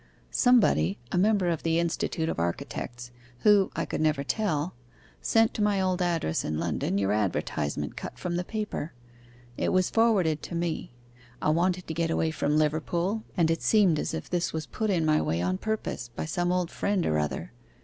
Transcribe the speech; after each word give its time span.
Somebody, 0.31 0.97
a 1.11 1.17
member 1.19 1.47
of 1.49 1.61
the 1.61 1.77
Institute 1.77 2.27
of 2.27 2.39
Architects 2.39 3.11
who, 3.41 3.69
I 3.75 3.85
could 3.85 4.01
never 4.01 4.23
tell 4.23 4.73
sent 5.21 5.53
to 5.53 5.61
my 5.61 5.79
old 5.79 6.01
address 6.01 6.43
in 6.43 6.57
London 6.57 6.97
your 6.97 7.11
advertisement 7.11 7.95
cut 7.95 8.17
from 8.17 8.35
the 8.35 8.43
paper; 8.43 8.93
it 9.57 9.71
was 9.71 9.91
forwarded 9.91 10.41
to 10.41 10.55
me; 10.55 10.91
I 11.39 11.51
wanted 11.51 11.85
to 11.85 11.93
get 11.93 12.09
away 12.09 12.31
from 12.31 12.57
Liverpool, 12.57 13.21
and 13.37 13.51
it 13.51 13.61
seemed 13.61 13.99
as 13.99 14.15
if 14.15 14.27
this 14.27 14.51
was 14.51 14.65
put 14.65 14.89
in 14.89 15.05
my 15.05 15.21
way 15.21 15.39
on 15.39 15.59
purpose, 15.59 16.09
by 16.15 16.25
some 16.25 16.51
old 16.51 16.71
friend 16.71 17.05
or 17.05 17.19
other. 17.19 17.51